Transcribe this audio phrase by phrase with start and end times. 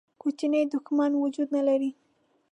[0.21, 1.91] کوچنی دښمن وجود نه لري.